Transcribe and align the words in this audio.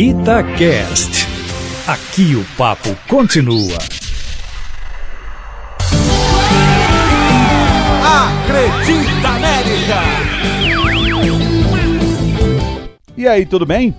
Itacast. 0.00 1.26
Aqui 1.84 2.36
o 2.36 2.44
papo 2.56 2.96
continua. 3.08 3.78
Acredita 8.04 9.28
América! 9.28 10.00
E 13.16 13.26
aí, 13.26 13.44
tudo 13.44 13.66
bem? 13.66 13.92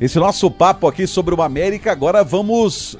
Esse 0.00 0.18
nosso 0.18 0.50
papo 0.50 0.88
aqui 0.88 1.06
sobre 1.06 1.36
o 1.36 1.40
América, 1.40 1.92
agora 1.92 2.24
vamos 2.24 2.98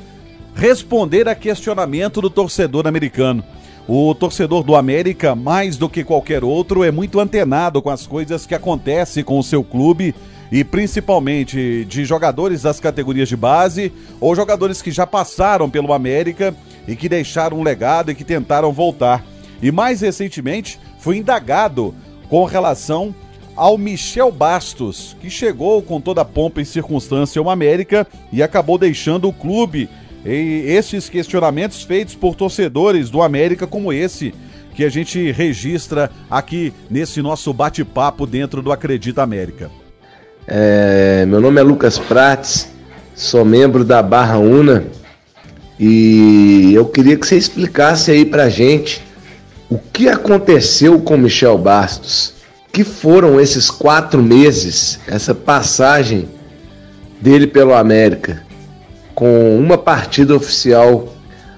responder 0.55 1.29
a 1.29 1.35
questionamento 1.35 2.21
do 2.21 2.31
torcedor 2.31 2.87
americano. 2.87 3.43
O 3.89 4.15
torcedor 4.15 4.63
do 4.63 4.77
América, 4.77 5.35
mais 5.35 5.77
do 5.77 5.89
que 5.89 6.05
qualquer 6.05 6.45
outro, 6.45 6.85
é 6.85 6.93
muito 6.93 7.19
antenado 7.19 7.83
com 7.83 7.91
as 7.91 8.07
coisas 8.07 8.47
que 8.47 8.55
acontecem 8.55 9.25
com 9.25 9.41
o 9.41 9.43
seu 9.43 9.65
clube 9.65 10.15
e 10.51 10.65
principalmente 10.65 11.85
de 11.85 12.05
jogadores 12.05 12.63
das 12.63 12.81
categorias 12.81 13.29
de 13.29 13.37
base 13.37 13.93
ou 14.21 14.35
jogadores 14.35 14.81
que 14.81 14.91
já 14.91 15.07
passaram 15.07 15.69
pelo 15.69 15.93
América 15.93 16.55
e 16.87 16.97
que 16.97 17.09
deixaram 17.09 17.59
um 17.59 17.63
legado 17.63 18.11
e 18.11 18.15
que 18.15 18.25
tentaram 18.25 18.73
voltar. 18.73 19.25
E 19.63 19.71
mais 19.71 20.01
recentemente 20.01 20.81
foi 20.99 21.19
indagado 21.19 21.95
com 22.29 22.45
relação 22.45 23.15
ao 23.55 23.77
Michel 23.77 24.31
Bastos, 24.31 25.17
que 25.21 25.29
chegou 25.29 25.83
com 25.83 26.01
toda 26.01 26.21
a 26.21 26.25
pompa 26.25 26.61
e 26.61 26.65
circunstância 26.65 27.41
ao 27.41 27.51
América 27.51 28.07
e 28.33 28.43
acabou 28.43 28.79
deixando 28.79 29.29
o 29.29 29.33
clube. 29.33 29.89
E 30.25 30.65
esses 30.67 31.09
questionamentos 31.09 31.83
feitos 31.83 32.15
por 32.15 32.35
torcedores 32.35 33.11
do 33.11 33.21
América 33.21 33.67
como 33.67 33.93
esse 33.93 34.33
que 34.75 34.85
a 34.85 34.89
gente 34.89 35.33
registra 35.33 36.09
aqui 36.31 36.73
nesse 36.89 37.21
nosso 37.21 37.53
bate-papo 37.53 38.25
dentro 38.27 38.63
do 38.63 38.71
Acredita 38.71 39.23
América. 39.25 39.69
É, 40.51 41.27
meu 41.27 41.43
nome 41.43 41.61
é 41.61 41.63
Lucas 41.63 41.99
Prates, 41.99 42.69
sou 43.15 43.45
membro 43.45 43.85
da 43.85 44.03
Barra 44.03 44.39
Una 44.39 44.85
e 45.79 46.73
eu 46.73 46.87
queria 46.87 47.19
que 47.19 47.27
você 47.27 47.37
explicasse 47.37 48.11
aí 48.11 48.25
pra 48.25 48.49
gente 48.49 49.03
o 49.69 49.77
que 49.77 50.09
aconteceu 50.09 51.01
com 51.01 51.19
Michel 51.19 51.59
Bastos. 51.59 52.33
Que 52.73 52.83
foram 52.83 53.39
esses 53.39 53.71
quatro 53.71 54.23
meses, 54.23 54.99
essa 55.07 55.35
passagem 55.35 56.27
dele 57.21 57.47
pelo 57.47 57.75
América, 57.75 58.43
com 59.15 59.59
uma 59.59 59.77
partida 59.77 60.35
oficial 60.35 61.13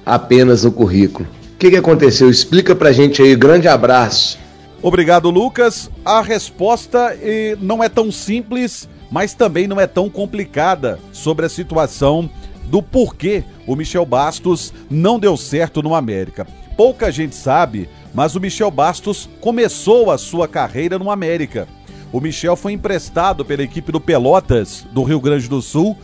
apenas 0.05 0.65
no 0.65 0.73
currículo. 0.73 1.29
O 1.55 1.59
que, 1.59 1.71
que 1.71 1.77
aconteceu? 1.77 2.29
Explica 2.29 2.75
pra 2.75 2.91
gente 2.91 3.23
aí. 3.23 3.37
Grande 3.37 3.69
abraço. 3.69 4.37
Obrigado, 4.83 5.29
Lucas. 5.29 5.91
A 6.05 6.23
resposta 6.23 7.15
eh, 7.21 7.55
não 7.61 7.85
é 7.85 7.89
tão 7.89 8.11
simples, 8.11 8.89
mas 9.11 9.35
também 9.35 9.67
não 9.67 9.79
é 9.79 9.87
tão 9.87 10.09
complicada 10.09 10.99
sobre 11.13 11.45
a 11.45 11.51
situação 11.51 12.31
do 12.65 12.83
porquê 12.83 13.45
o 13.67 13.77
Michel 13.77 14.07
Bastos 14.07 14.73
não 14.89 15.19
deu 15.19 15.37
certo 15.37 15.83
no 15.83 15.95
América. 15.95 16.47
Pouca 16.79 17.13
gente 17.13 17.35
sabe, 17.35 17.91
mas 18.15 18.35
o 18.35 18.41
Michel 18.41 18.71
Bastos 18.71 19.29
começou 19.41 20.11
a 20.11 20.17
sua 20.17 20.49
carreira 20.49 20.99
no 20.99 21.11
América. 21.11 21.69
O 22.11 22.19
Michel 22.19 22.57
foi 22.57 22.73
emprestado 22.73 23.45
pela 23.45 23.63
equipe 23.63 23.93
do 23.93 24.01
Pelotas 24.01 24.87
do 24.93 25.03
Rio 25.03 25.21
Grande 25.21 25.47
do 25.47 25.61
Sul 25.61 25.97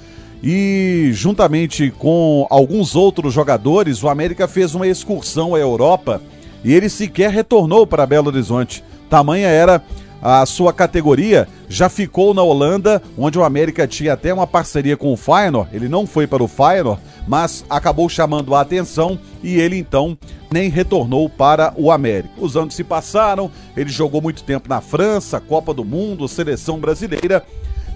e, 0.43 1.11
juntamente 1.13 1.91
com 1.91 2.47
alguns 2.51 2.95
outros 2.95 3.33
jogadores, 3.33 4.03
o 4.03 4.09
América 4.09 4.47
fez 4.47 4.75
uma 4.75 4.87
excursão 4.87 5.55
à 5.55 5.59
Europa 5.59 6.21
e 6.67 6.75
ele 6.75 6.89
sequer 6.89 7.31
retornou 7.31 7.87
para 7.87 8.05
Belo 8.05 8.27
Horizonte. 8.27 8.83
Tamanha 9.09 9.47
era 9.47 9.81
a 10.21 10.45
sua 10.45 10.73
categoria, 10.73 11.47
já 11.69 11.89
ficou 11.89 12.35
na 12.35 12.43
Holanda, 12.43 13.01
onde 13.17 13.39
o 13.39 13.45
América 13.45 13.87
tinha 13.87 14.15
até 14.15 14.35
uma 14.35 14.49
parceria 14.49 14.97
com 14.97 15.13
o 15.13 15.17
Feyenoord. 15.17 15.71
Ele 15.73 15.89
não 15.89 16.09
foi 16.09 16.27
para 16.27 16.43
o 16.43 16.49
Feyenoord, 16.49 17.01
mas 17.29 17.65
acabou 17.71 18.09
chamando 18.09 18.53
a 18.53 18.63
atenção 18.63 19.17
e 19.45 19.61
ele 19.61 19.79
então 19.79 20.19
nem 20.51 20.69
retornou 20.69 21.31
para 21.31 21.73
o 21.77 21.93
América. 21.93 22.35
Os 22.37 22.57
anos 22.57 22.75
se 22.75 22.83
passaram, 22.83 23.49
ele 23.77 23.89
jogou 23.89 24.21
muito 24.21 24.43
tempo 24.43 24.69
na 24.69 24.81
França, 24.81 25.39
Copa 25.39 25.73
do 25.73 25.85
Mundo, 25.85 26.27
seleção 26.27 26.81
brasileira. 26.81 27.45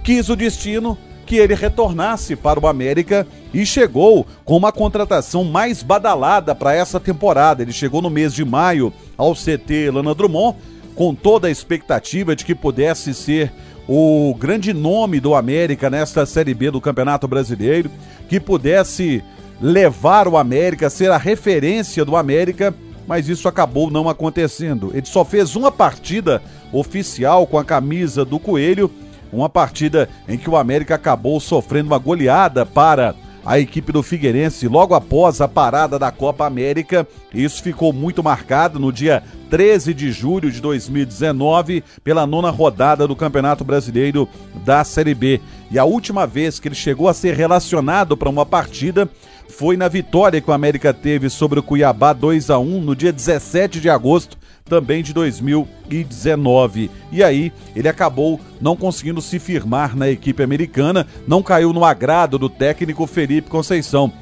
Quis 0.05 0.29
o 0.29 0.37
destino 0.37 0.97
que 1.27 1.37
ele 1.37 1.55
retornasse 1.55 2.35
para 2.35 2.59
o 2.59 2.67
América 2.67 3.27
e 3.53 3.65
chegou 3.65 4.27
com 4.45 4.57
uma 4.57 4.73
contratação 4.73 5.45
mais 5.45 5.83
badalada 5.83 6.55
para 6.55 6.75
essa 6.75 6.99
temporada. 6.99 7.63
Ele 7.63 7.73
chegou 7.73 8.03
no 8.03 8.11
mês 8.11 8.35
de 8.35 8.45
maio 8.45 8.93
ao 9.17 9.35
CT 9.35 9.91
Lana 9.93 10.15
Drummond 10.15 10.59
com 10.95 11.15
toda 11.15 11.49
a 11.49 11.51
expectativa 11.51 12.35
de 12.35 12.45
que 12.45 12.55
pudesse 12.55 13.15
ser 13.15 13.53
o 13.89 14.35
grande 14.39 14.73
nome 14.73 15.19
do 15.19 15.35
América 15.35 15.91
nesta 15.91 16.25
Série 16.27 16.55
B 16.55 16.71
do 16.71 16.81
Campeonato 16.81 17.27
Brasileiro, 17.27 17.91
que 18.29 18.39
pudesse 18.39 19.23
levar 19.61 20.29
o 20.29 20.37
América, 20.37 20.89
ser 20.89 21.11
a 21.11 21.17
referência 21.17 22.05
do 22.05 22.17
América, 22.17 22.75
mas 23.07 23.29
isso 23.29 23.49
acabou 23.49 23.91
não 23.91 24.09
acontecendo. 24.09 24.91
Ele 24.95 25.07
só 25.07 25.25
fez 25.25 25.57
uma 25.57 25.73
partida 25.73 26.41
oficial 26.73 27.47
com 27.47 27.59
a 27.59 27.65
camisa 27.65 28.25
do 28.25 28.39
Coelho 28.39 28.91
uma 29.33 29.49
partida 29.49 30.09
em 30.29 30.37
que 30.37 30.49
o 30.49 30.57
América 30.57 30.95
acabou 30.95 31.39
sofrendo 31.41 31.89
uma 31.89 31.99
goleada 31.99 32.65
para 32.65 33.15
a 33.45 33.59
equipe 33.59 33.93
do 33.93 34.03
Figueirense 34.03 34.69
logo 34.69 34.95
após 34.95 35.41
a 35.41 35.49
parada 35.49 35.99
da 35.99 36.11
Copa 36.11 36.47
América. 36.47 37.07
Isso 37.33 37.63
ficou 37.63 37.93
muito 37.93 38.23
marcado 38.23 38.79
no 38.79 38.93
dia 38.93 39.23
13 39.49 39.95
de 39.95 40.13
julho 40.13 40.51
de 40.51 40.61
2019, 40.61 41.83
pela 42.05 42.27
nona 42.27 42.51
rodada 42.51 43.07
do 43.07 43.17
Campeonato 43.17 43.65
Brasileiro 43.65 44.29
da 44.65 44.85
Série 44.85 45.15
B. 45.15 45.41
E 45.71 45.79
a 45.79 45.85
última 45.85 46.27
vez 46.27 46.61
que 46.61 46.69
ele 46.69 46.75
chegou 46.75 47.09
a 47.09 47.15
ser 47.15 47.35
relacionado 47.35 48.17
para 48.17 48.29
uma 48.29 48.45
partida 48.45 49.09
foi 49.49 49.77
na 49.77 49.89
vitória 49.89 50.41
que 50.41 50.51
o 50.51 50.55
América 50.55 50.95
teve 50.95 51.29
sobre 51.29 51.59
o 51.59 51.63
Cuiabá 51.63 52.13
2 52.13 52.51
a 52.51 52.59
1 52.59 52.81
no 52.81 52.95
dia 52.95 53.13
17 53.13 53.81
de 53.81 53.91
agosto 53.91 54.39
também 54.71 55.03
de 55.03 55.13
2019. 55.13 56.89
E 57.11 57.25
aí 57.25 57.53
ele 57.75 57.89
acabou 57.89 58.41
não 58.61 58.77
conseguindo 58.77 59.21
se 59.21 59.41
firmar 59.41 59.97
na 59.97 60.09
equipe 60.09 60.43
americana, 60.43 61.07
não 61.27 61.43
caiu 61.43 61.73
no 61.73 61.85
agrado 61.85 62.39
do 62.39 62.49
técnico 62.49 63.07
Felipe 63.07 63.51
Conceição. 63.51 64.13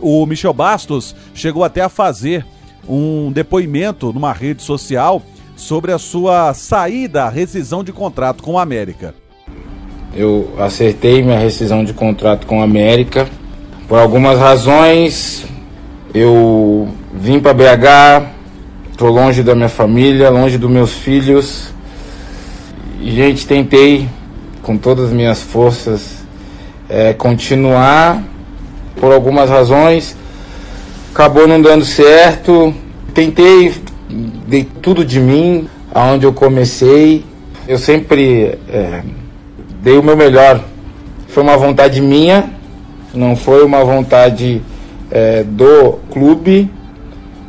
O 0.00 0.24
Michel 0.26 0.52
Bastos 0.52 1.16
chegou 1.34 1.64
até 1.64 1.80
a 1.80 1.88
fazer 1.88 2.46
um 2.88 3.32
depoimento 3.32 4.12
numa 4.12 4.32
rede 4.32 4.62
social 4.62 5.22
sobre 5.56 5.92
a 5.92 5.98
sua 5.98 6.54
saída, 6.54 7.24
a 7.24 7.30
rescisão 7.30 7.82
de 7.82 7.92
contrato 7.92 8.42
com 8.42 8.52
o 8.52 8.58
América. 8.58 9.14
Eu 10.14 10.54
acertei 10.58 11.22
minha 11.22 11.38
rescisão 11.38 11.84
de 11.84 11.92
contrato 11.92 12.46
com 12.46 12.60
o 12.60 12.62
América. 12.62 13.28
Por 13.86 13.98
algumas 13.98 14.38
razões, 14.38 15.46
eu 16.14 16.88
vim 17.12 17.38
para 17.38 17.54
BH, 17.54 18.39
Tô 19.00 19.08
longe 19.08 19.42
da 19.42 19.54
minha 19.54 19.70
família, 19.70 20.28
longe 20.28 20.58
dos 20.58 20.70
meus 20.70 20.92
filhos. 20.92 21.72
E, 23.00 23.10
gente, 23.12 23.46
tentei 23.46 24.06
com 24.60 24.76
todas 24.76 25.06
as 25.06 25.10
minhas 25.10 25.40
forças 25.40 26.18
é, 26.86 27.14
continuar 27.14 28.22
por 29.00 29.10
algumas 29.10 29.48
razões. 29.48 30.14
Acabou 31.14 31.48
não 31.48 31.62
dando 31.62 31.82
certo. 31.82 32.74
Tentei, 33.14 33.74
dei 34.46 34.68
tudo 34.82 35.02
de 35.02 35.18
mim, 35.18 35.66
aonde 35.94 36.26
eu 36.26 36.32
comecei. 36.34 37.24
Eu 37.66 37.78
sempre 37.78 38.58
é, 38.68 39.00
dei 39.82 39.96
o 39.96 40.02
meu 40.02 40.14
melhor. 40.14 40.62
Foi 41.28 41.42
uma 41.42 41.56
vontade 41.56 42.02
minha, 42.02 42.50
não 43.14 43.34
foi 43.34 43.64
uma 43.64 43.82
vontade 43.82 44.60
é, 45.10 45.42
do 45.42 45.92
clube 46.10 46.70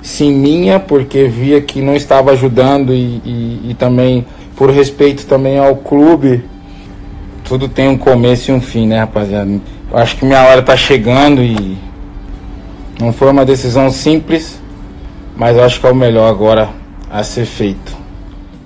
sim 0.01 0.33
minha, 0.33 0.79
porque 0.79 1.25
via 1.25 1.61
que 1.61 1.81
não 1.81 1.95
estava 1.95 2.31
ajudando 2.31 2.93
e, 2.93 3.21
e, 3.23 3.69
e, 3.69 3.75
também 3.77 4.25
por 4.55 4.69
respeito 4.69 5.25
também 5.25 5.57
ao 5.59 5.75
clube, 5.75 6.43
tudo 7.43 7.67
tem 7.67 7.87
um 7.87 7.97
começo 7.97 8.51
e 8.51 8.53
um 8.53 8.61
fim, 8.61 8.87
né, 8.87 8.99
rapaziada? 8.99 9.49
Eu 9.91 9.97
acho 9.97 10.17
que 10.17 10.25
minha 10.25 10.43
hora 10.43 10.61
tá 10.61 10.75
chegando 10.75 11.41
e 11.41 11.77
não 12.99 13.11
foi 13.11 13.31
uma 13.31 13.45
decisão 13.45 13.89
simples, 13.91 14.59
mas 15.35 15.57
acho 15.57 15.79
que 15.79 15.87
é 15.87 15.91
o 15.91 15.95
melhor 15.95 16.29
agora 16.29 16.69
a 17.09 17.23
ser 17.23 17.45
feito. 17.45 17.97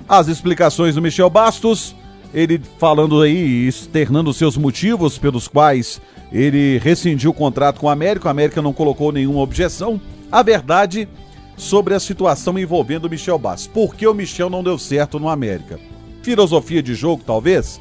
As 0.08 0.28
explicações 0.28 0.94
do 0.94 1.02
Michel 1.02 1.28
Bastos, 1.28 1.96
ele 2.32 2.60
falando 2.78 3.20
aí, 3.22 3.66
externando 3.66 4.32
seus 4.32 4.56
motivos 4.56 5.18
pelos 5.18 5.48
quais 5.48 6.00
ele 6.32 6.78
rescindiu 6.78 7.30
o 7.30 7.34
contrato 7.34 7.80
com 7.80 7.86
o 7.86 7.90
América, 7.90 8.28
o 8.28 8.30
América 8.30 8.62
não 8.62 8.72
colocou 8.72 9.10
nenhuma 9.10 9.40
objeção. 9.40 10.00
A 10.30 10.42
verdade 10.42 11.08
sobre 11.56 11.94
a 11.94 12.00
situação 12.00 12.58
envolvendo 12.58 13.06
o 13.06 13.10
Michel 13.10 13.38
Bastos. 13.38 13.66
Por 13.66 13.94
que 13.94 14.06
o 14.06 14.14
Michel 14.14 14.50
não 14.50 14.62
deu 14.62 14.78
certo 14.78 15.18
no 15.18 15.28
América? 15.28 15.80
Filosofia 16.22 16.82
de 16.82 16.94
jogo, 16.94 17.22
talvez, 17.24 17.80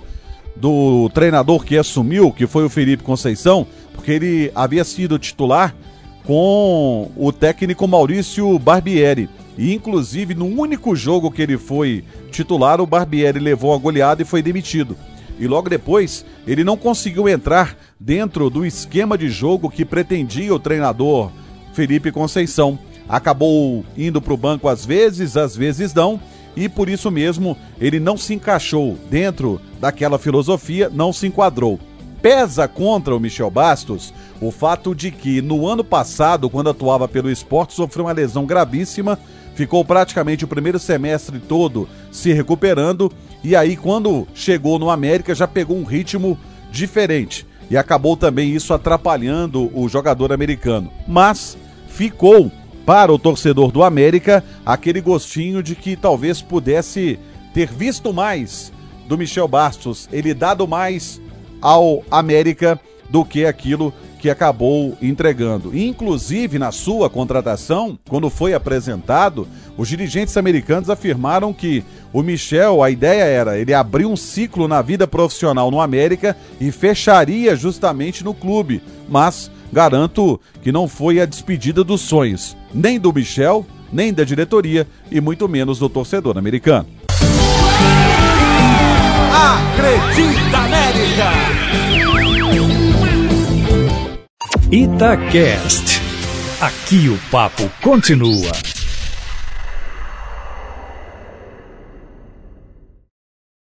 do 0.56 1.10
treinador 1.13 1.63
que 1.63 1.77
assumiu, 1.77 2.31
que 2.31 2.48
foi 2.48 2.63
o 2.63 2.69
Felipe 2.69 3.04
Conceição, 3.04 3.68
porque 3.94 4.12
ele 4.12 4.51
havia 4.56 4.83
sido 4.83 5.19
titular 5.19 5.75
com 6.25 7.12
o 7.16 7.31
técnico 7.31 7.88
Maurício 7.88 8.57
Barbieri. 8.57 9.30
E 9.57 9.74
inclusive 9.74 10.33
no 10.36 10.45
único 10.45 10.95
jogo 10.95 11.31
que 11.31 11.42
ele 11.42 11.57
foi 11.57 12.04
titular, 12.31 12.81
o 12.81 12.88
Barbieri 12.88 13.39
levou 13.39 13.74
a 13.74 13.78
goleada 13.78 14.21
e 14.21 14.25
foi 14.25 14.42
demitido. 14.42 14.98
e 15.38 15.48
logo 15.48 15.69
depois 15.69 16.25
ele 16.48 16.63
não 16.63 16.78
conseguiu 16.78 17.28
entrar 17.28 17.78
dentro 18.00 18.50
do 18.50 18.66
esquema 18.66 19.18
de 19.18 19.30
jogo 19.30 19.69
que 19.69 19.83
pretendia 19.83 20.54
o 20.54 20.60
treinador 20.60 21.30
Felipe 21.74 22.12
Conceição. 22.12 22.80
Acabou 23.07 23.86
indo 23.98 24.22
para 24.22 24.34
o 24.34 24.38
banco 24.38 24.68
às 24.68 24.86
vezes, 24.86 25.38
às 25.38 25.56
vezes 25.56 25.94
não, 25.94 26.19
e 26.56 26.69
por 26.69 26.90
isso 26.90 27.12
mesmo 27.12 27.57
ele 27.80 28.00
não 28.00 28.18
se 28.18 28.34
encaixou 28.34 28.98
dentro 29.10 29.62
daquela 29.80 30.18
filosofia, 30.18 30.90
não 30.92 31.12
se 31.12 31.28
enquadrou. 31.28 31.80
Pesa 32.22 32.68
contra 32.68 33.16
o 33.16 33.19
Michel 33.19 33.52
Bastos 33.52 34.13
o 34.42 34.52
fato 34.52 34.96
de 34.96 35.12
que 35.12 35.42
no 35.42 35.68
ano 35.68 35.84
passado, 35.84 36.50
quando 36.50 36.69
atuava 36.69 37.07
pelo 37.07 37.30
esporte, 37.30 37.74
sofreu 37.74 38.06
uma 38.06 38.12
lesão 38.12 38.46
gravíssima, 38.46 39.19
ficou 39.54 39.86
praticamente 39.86 40.44
o 40.44 40.48
primeiro 40.48 40.80
semestre 40.80 41.40
todo 41.40 41.88
se 42.12 42.34
recuperando 42.34 43.12
e 43.44 43.56
aí 43.56 43.78
quando 43.78 44.28
chegou 44.34 44.80
no 44.80 44.90
América 44.90 45.36
já 45.36 45.48
pegou 45.48 45.78
um 45.78 45.84
ritmo 45.84 46.38
diferente 46.72 47.46
e 47.69 47.78
acabou 47.78 48.18
também 48.18 48.54
isso 48.54 48.74
atrapalhando 48.74 49.72
o 49.78 49.88
jogador 49.88 50.34
americano. 50.34 50.92
Mas 51.07 51.57
ficou 51.88 52.52
para 52.86 53.12
o 53.12 53.20
torcedor 53.20 53.72
do 53.72 53.84
América 53.84 54.44
aquele 54.66 55.02
gostinho 55.02 55.64
de 55.64 55.76
que 55.76 55.96
talvez 55.96 56.42
pudesse 56.42 57.20
ter 57.54 57.72
visto 57.72 58.14
mais 58.14 58.72
do 59.08 59.18
Michel 59.18 59.48
Bastos, 59.48 60.10
ele 60.12 60.34
dado 60.34 60.68
mais 60.68 61.22
ao 61.62 62.04
América 62.12 62.80
do 63.10 63.24
que 63.24 63.46
aquilo 63.46 63.94
que 64.20 64.30
acabou 64.30 64.98
entregando. 65.02 65.78
Inclusive, 65.78 66.58
na 66.58 66.72
sua 66.72 67.10
contratação, 67.10 67.98
quando 68.10 68.30
foi 68.30 68.56
apresentado, 68.56 69.48
os 69.78 69.88
dirigentes 69.88 70.36
americanos 70.36 70.90
afirmaram 70.90 71.54
que 71.54 71.84
o 72.12 72.24
Michel, 72.24 72.81
a 72.81 72.90
ideia 72.90 73.24
era 73.24 73.58
ele 73.60 73.74
abrir 73.74 74.08
um 74.08 74.16
ciclo 74.16 74.68
na 74.68 74.81
vida 74.81 75.06
profissional 75.06 75.70
no 75.70 75.80
América 75.80 76.36
e 76.60 76.72
fecharia 76.72 77.56
justamente 77.56 78.24
no 78.24 78.34
clube. 78.34 78.81
Mas 79.08 79.52
garanto 79.72 80.40
que 80.62 80.72
não 80.72 80.88
foi 80.88 81.20
a 81.20 81.26
despedida 81.26 81.84
dos 81.84 82.02
sonhos, 82.02 82.56
nem 82.74 83.00
do 83.00 83.14
Michel, 83.14 83.66
nem 83.92 84.14
da 84.14 84.24
diretoria 84.24 84.88
e 85.12 85.22
muito 85.22 85.48
menos 85.48 85.80
do 85.80 85.90
torcedor 85.90 86.38
americano. 86.38 86.88
Acredita 89.32 90.58
América! 90.58 91.56
Itacast. 94.72 96.02
Aqui 96.60 97.08
o 97.10 97.20
papo 97.30 97.70
continua. 97.82 98.52